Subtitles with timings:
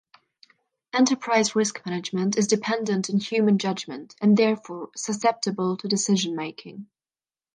[0.93, 6.87] Enterprise risk management is dependent on human judgment and therefore susceptible to decision making.